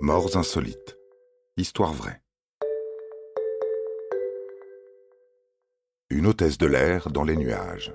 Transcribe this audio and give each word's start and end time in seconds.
Morts 0.00 0.36
insolites. 0.36 0.98
Histoire 1.56 1.94
vraie. 1.94 2.20
Une 6.10 6.26
hôtesse 6.26 6.58
de 6.58 6.66
l'air 6.66 7.10
dans 7.10 7.24
les 7.24 7.34
nuages. 7.34 7.94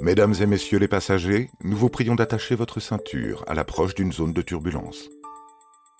Mesdames 0.00 0.34
et 0.40 0.46
messieurs 0.46 0.78
les 0.78 0.86
passagers, 0.86 1.50
nous 1.64 1.76
vous 1.76 1.88
prions 1.90 2.14
d'attacher 2.14 2.54
votre 2.54 2.78
ceinture 2.78 3.44
à 3.48 3.54
l'approche 3.54 3.96
d'une 3.96 4.12
zone 4.12 4.32
de 4.32 4.42
turbulence. 4.42 5.10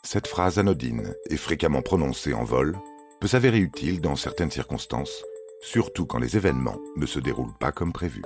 Cette 0.04 0.28
phrase 0.28 0.60
anodine 0.60 1.12
et 1.28 1.36
fréquemment 1.36 1.82
prononcée 1.82 2.34
en 2.34 2.44
vol 2.44 2.78
peut 3.20 3.26
s'avérer 3.26 3.58
utile 3.58 4.00
dans 4.00 4.14
certaines 4.14 4.52
circonstances, 4.52 5.24
surtout 5.60 6.06
quand 6.06 6.20
les 6.20 6.36
événements 6.36 6.78
ne 6.94 7.06
se 7.06 7.18
déroulent 7.18 7.58
pas 7.58 7.72
comme 7.72 7.92
prévu. 7.92 8.22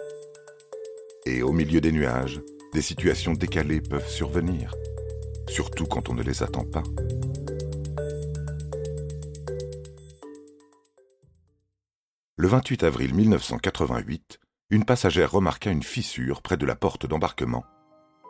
Et 1.25 1.43
au 1.43 1.53
milieu 1.53 1.81
des 1.81 1.93
nuages, 1.93 2.43
des 2.77 2.83
situations 2.83 3.33
décalées 3.33 3.81
peuvent 3.81 4.07
survenir, 4.07 4.75
surtout 5.49 5.87
quand 5.87 6.11
on 6.11 6.15
ne 6.15 6.23
les 6.23 6.43
attend 6.43 6.67
pas. 6.67 6.83
Le 12.37 12.47
28 12.47 12.85
avril 12.85 13.15
1988, 13.15 14.41
une 14.69 14.85
passagère 14.85 15.31
remarqua 15.31 15.71
une 15.71 15.83
fissure 15.83 16.43
près 16.43 16.59
de 16.59 16.67
la 16.67 16.77
porte 16.77 17.07
d'embarquement 17.07 17.65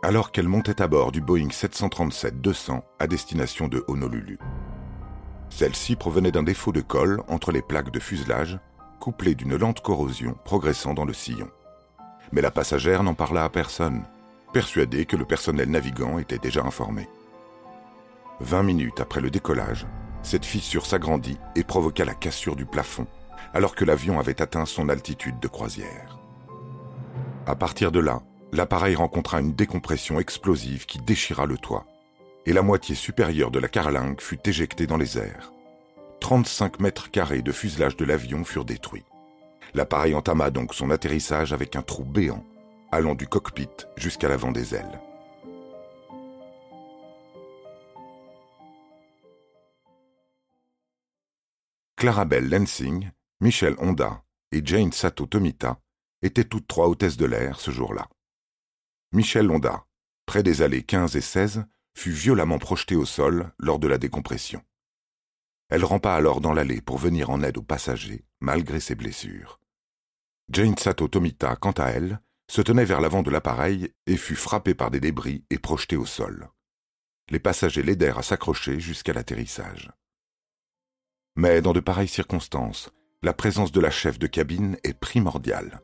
alors 0.05 0.31
qu'elle 0.31 0.47
montait 0.47 0.81
à 0.81 0.87
bord 0.87 1.11
du 1.11 1.21
Boeing 1.21 1.49
737-200 1.49 2.83
à 3.01 3.09
destination 3.09 3.67
de 3.67 3.83
Honolulu. 3.89 4.39
Celle-ci 5.51 5.97
provenait 5.97 6.31
d'un 6.31 6.45
défaut 6.45 6.71
de 6.71 6.83
colle 6.83 7.21
entre 7.27 7.51
les 7.51 7.63
plaques 7.63 7.91
de 7.91 7.99
fuselage, 7.99 8.61
couplé 9.01 9.35
d'une 9.35 9.57
lente 9.57 9.81
corrosion 9.81 10.37
progressant 10.45 10.95
dans 10.95 11.05
le 11.05 11.15
sillon. 11.15 11.51
Mais 12.31 12.43
la 12.43 12.53
passagère 12.53 13.03
n'en 13.03 13.15
parla 13.15 13.43
à 13.43 13.49
personne, 13.49 14.05
persuadée 14.53 15.07
que 15.07 15.17
le 15.17 15.25
personnel 15.25 15.71
navigant 15.71 16.19
était 16.19 16.39
déjà 16.39 16.63
informé. 16.63 17.09
Vingt 18.41 18.63
minutes 18.63 19.01
après 19.01 19.21
le 19.21 19.31
décollage, 19.31 19.87
cette 20.23 20.45
fissure 20.45 20.87
s'agrandit 20.87 21.39
et 21.55 21.65
provoqua 21.65 22.05
la 22.05 22.15
cassure 22.15 22.57
du 22.57 22.67
plafond, 22.67 23.07
alors 23.55 23.75
que 23.75 23.85
l'avion 23.85 24.19
avait 24.19 24.43
atteint 24.43 24.67
son 24.67 24.89
altitude 24.89 25.39
de 25.41 25.49
croisière. 25.49 26.19
À 27.47 27.55
partir 27.55 27.93
de 27.93 28.01
là, 28.01 28.21
l'appareil 28.53 28.95
rencontra 28.95 29.41
une 29.41 29.55
décompression 29.55 30.19
explosive 30.19 30.87
qui 30.87 30.99
déchira 30.99 31.47
le 31.47 31.57
toit, 31.57 31.87
et 32.45 32.53
la 32.53 32.63
moitié 32.63 32.95
supérieure 32.95 33.51
de 33.51 33.59
la 33.59 33.69
carlingue 33.69 34.21
fut 34.21 34.49
éjectée 34.49 34.87
dans 34.87 34.97
les 34.97 35.19
airs. 35.19 35.53
35 36.21 36.81
mètres 36.81 37.11
carrés 37.11 37.43
de 37.43 37.53
fuselage 37.53 37.97
de 37.97 38.05
l'avion 38.05 38.45
furent 38.45 38.65
détruits. 38.65 39.05
L'appareil 39.75 40.15
entama 40.15 40.51
donc 40.51 40.75
son 40.75 40.91
atterrissage 40.91 41.53
avec 41.53 41.77
un 41.77 41.83
trou 41.83 42.05
béant 42.05 42.45
allant 42.93 43.15
du 43.15 43.27
cockpit 43.27 43.69
jusqu'à 43.97 44.29
l'avant 44.29 44.53
des 44.53 44.75
ailes. 44.75 45.01
Clarabelle 51.97 52.49
Lansing, 52.49 53.11
Michel 53.41 53.75
Honda 53.79 54.23
et 54.53 54.61
Jane 54.65 54.93
Sato 54.93 55.27
Tomita 55.27 55.81
étaient 56.23 56.45
toutes 56.45 56.67
trois 56.67 56.89
hôtesses 56.89 57.17
de 57.17 57.25
l'air 57.25 57.59
ce 57.59 57.71
jour-là. 57.71 58.09
Michel 59.13 59.51
Honda, 59.51 59.87
près 60.27 60.43
des 60.43 60.61
allées 60.63 60.83
15 60.83 61.17
et 61.17 61.21
16, 61.21 61.65
fut 61.95 62.11
violemment 62.11 62.59
projetée 62.59 62.97
au 62.97 63.07
sol 63.07 63.53
lors 63.59 63.79
de 63.79 63.89
la 63.89 63.97
décompression. 63.97 64.63
Elle 65.69 65.85
rampa 65.85 66.13
alors 66.13 66.41
dans 66.41 66.53
l'allée 66.53 66.81
pour 66.81 66.99
venir 66.99 67.31
en 67.31 67.43
aide 67.43 67.59
aux 67.59 67.63
passagers, 67.63 68.25
malgré 68.41 68.79
ses 68.79 68.95
blessures. 68.95 69.59
Jane 70.51 70.77
Sato 70.77 71.09
Tomita, 71.09 71.57
quant 71.57 71.73
à 71.73 71.87
elle, 71.87 72.21
se 72.49 72.63
tenait 72.63 72.85
vers 72.85 73.01
l'avant 73.01 73.23
de 73.23 73.31
l'appareil 73.31 73.93
et 74.07 74.17
fut 74.17 74.37
frappé 74.37 74.75
par 74.75 74.91
des 74.91 75.01
débris 75.01 75.45
et 75.51 75.59
projeté 75.59 75.97
au 75.97 76.07
sol. 76.07 76.49
Les 77.31 77.41
passagers 77.41 77.83
l'aidèrent 77.83 78.19
à 78.19 78.23
s'accrocher 78.23 78.79
jusqu'à 78.79 79.13
l'atterrissage. 79.13 79.91
Mais 81.35 81.61
dans 81.61 81.73
de 81.73 81.81
pareilles 81.81 82.09
circonstances, 82.09 82.91
la 83.23 83.33
présence 83.33 83.73
de 83.73 83.81
la 83.81 83.91
chef 83.91 84.19
de 84.19 84.27
cabine 84.27 84.77
est 84.85 84.99
primordiale. 84.99 85.81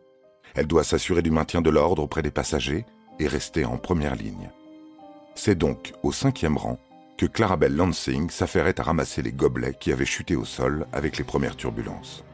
Elle 0.55 0.67
doit 0.67 0.85
s'assurer 0.85 1.23
du 1.23 1.31
maintien 1.31 1.63
de 1.63 1.71
l'ordre 1.71 2.03
auprès 2.03 2.23
des 2.23 2.31
passagers 2.31 2.87
et 3.19 3.27
rester 3.27 3.65
en 3.65 3.79
première 3.79 4.15
ligne. 4.15 4.51
C'est 5.35 5.57
donc 5.57 5.93
au 6.03 6.13
cinquième 6.13 6.57
rang 6.57 6.79
que 7.19 7.27
Clarabelle 7.27 7.75
Lansing 7.75 8.31
s'affairait 8.31 8.79
à 8.79 8.85
ramasser 8.85 9.23
les 9.23 9.33
gobelets 9.33 9.75
qui 9.79 9.93
avaient 9.93 10.05
chuté 10.05 10.37
au 10.37 10.45
sol 10.45 10.87
avec 10.93 11.19
les 11.19 11.25
premières 11.25 11.57
turbulences. 11.57 12.25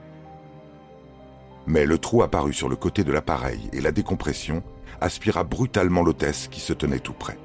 Mais 1.69 1.85
le 1.85 1.99
trou 1.99 2.23
apparut 2.23 2.55
sur 2.55 2.71
le 2.71 2.77
côté 2.77 3.05
de 3.05 3.13
l'appareil 3.13 3.69
et 3.75 3.83
la 3.83 3.93
décompression 3.93 4.65
aspira 5.03 5.45
brutalement 5.45 6.03
l'hôtesse 6.03 6.49
qui 6.49 6.61
se 6.61 6.73
tenait 6.73 6.99
tout 6.99 7.13
près. 7.13 7.39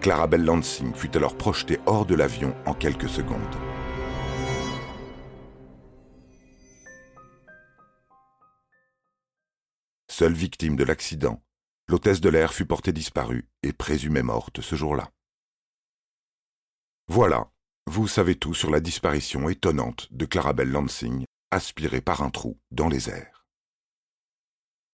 Clarabelle 0.00 0.44
Lansing 0.44 0.94
fut 0.94 1.14
alors 1.14 1.36
projetée 1.36 1.78
hors 1.84 2.06
de 2.06 2.14
l'avion 2.14 2.56
en 2.64 2.72
quelques 2.72 3.08
secondes. 3.08 3.40
Seule 10.10 10.32
victime 10.32 10.76
de 10.76 10.84
l'accident, 10.84 11.42
l'hôtesse 11.88 12.22
de 12.22 12.30
l'air 12.30 12.54
fut 12.54 12.66
portée 12.66 12.92
disparue 12.92 13.46
et 13.62 13.74
présumée 13.74 14.22
morte 14.22 14.62
ce 14.62 14.74
jour-là. 14.74 15.10
Voilà, 17.08 17.50
vous 17.86 18.08
savez 18.08 18.36
tout 18.36 18.54
sur 18.54 18.70
la 18.70 18.80
disparition 18.80 19.50
étonnante 19.50 20.08
de 20.12 20.24
Clarabelle 20.24 20.70
Lansing, 20.70 21.26
aspirée 21.50 22.00
par 22.00 22.22
un 22.22 22.30
trou 22.30 22.58
dans 22.70 22.88
les 22.88 23.10
airs. 23.10 23.33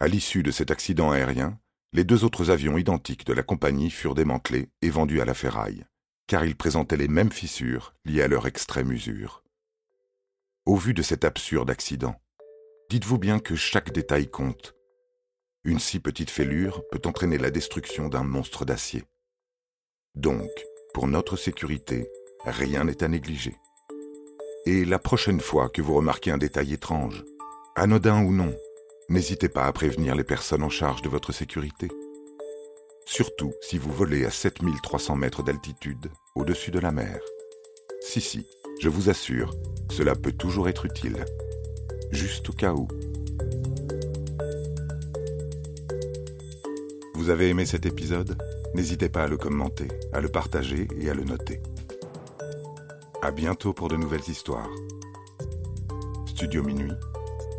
À 0.02 0.08
l'issue 0.08 0.42
de 0.42 0.50
cet 0.50 0.70
accident 0.70 1.10
aérien, 1.10 1.60
les 1.92 2.04
deux 2.04 2.24
autres 2.24 2.50
avions 2.50 2.78
identiques 2.78 3.26
de 3.26 3.34
la 3.34 3.42
compagnie 3.42 3.90
furent 3.90 4.14
démantelés 4.14 4.70
et 4.80 4.88
vendus 4.88 5.20
à 5.20 5.26
la 5.26 5.34
ferraille, 5.34 5.84
car 6.26 6.46
ils 6.46 6.56
présentaient 6.56 6.96
les 6.96 7.06
mêmes 7.06 7.30
fissures 7.30 7.94
liées 8.06 8.22
à 8.22 8.28
leur 8.28 8.46
extrême 8.46 8.90
usure. 8.92 9.44
Au 10.64 10.76
vu 10.76 10.94
de 10.94 11.02
cet 11.02 11.26
absurde 11.26 11.68
accident, 11.68 12.18
dites-vous 12.88 13.18
bien 13.18 13.40
que 13.40 13.56
chaque 13.56 13.92
détail 13.92 14.30
compte. 14.30 14.74
Une 15.64 15.78
si 15.78 16.00
petite 16.00 16.30
fêlure 16.30 16.82
peut 16.90 17.02
entraîner 17.04 17.36
la 17.36 17.50
destruction 17.50 18.08
d'un 18.08 18.24
monstre 18.24 18.64
d'acier. 18.64 19.04
Donc, 20.14 20.50
pour 20.94 21.08
notre 21.08 21.36
sécurité, 21.36 22.10
rien 22.46 22.84
n'est 22.84 23.02
à 23.02 23.08
négliger. 23.08 23.54
Et 24.64 24.86
la 24.86 24.98
prochaine 24.98 25.40
fois 25.40 25.68
que 25.68 25.82
vous 25.82 25.94
remarquez 25.94 26.30
un 26.30 26.38
détail 26.38 26.72
étrange, 26.72 27.22
anodin 27.76 28.22
ou 28.22 28.32
non, 28.32 28.56
n'hésitez 29.10 29.48
pas 29.48 29.64
à 29.64 29.72
prévenir 29.72 30.14
les 30.14 30.24
personnes 30.24 30.62
en 30.62 30.70
charge 30.70 31.02
de 31.02 31.08
votre 31.08 31.32
sécurité. 31.32 31.88
Surtout 33.04 33.52
si 33.60 33.76
vous 33.76 33.92
volez 33.92 34.24
à 34.24 34.30
7300 34.30 35.16
mètres 35.16 35.42
d'altitude 35.42 36.10
au-dessus 36.36 36.70
de 36.70 36.78
la 36.78 36.92
mer. 36.92 37.18
Si, 38.00 38.20
si, 38.20 38.46
je 38.80 38.88
vous 38.88 39.10
assure, 39.10 39.52
cela 39.90 40.14
peut 40.14 40.32
toujours 40.32 40.68
être 40.68 40.86
utile. 40.86 41.24
Juste 42.12 42.48
au 42.50 42.52
cas 42.52 42.72
où. 42.72 42.86
Vous 47.14 47.30
avez 47.30 47.48
aimé 47.48 47.66
cet 47.66 47.84
épisode? 47.84 48.40
N'hésitez 48.74 49.08
pas 49.08 49.24
à 49.24 49.28
le 49.28 49.36
commenter, 49.36 49.88
à 50.12 50.20
le 50.20 50.28
partager 50.28 50.86
et 50.98 51.10
à 51.10 51.14
le 51.14 51.24
noter. 51.24 51.60
À 53.22 53.32
bientôt 53.32 53.72
pour 53.72 53.88
de 53.88 53.96
nouvelles 53.96 54.28
histoires. 54.28 54.70
Studio 56.26 56.62
Minuit 56.62 56.92